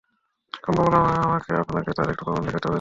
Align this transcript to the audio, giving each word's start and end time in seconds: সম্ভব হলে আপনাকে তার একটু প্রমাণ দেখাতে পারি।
সম্ভব 0.63 0.85
হলে 0.87 0.97
আপনাকে 1.59 1.91
তার 1.93 2.07
একটু 2.09 2.23
প্রমাণ 2.23 2.41
দেখাতে 2.41 2.57
পারি। 2.57 2.69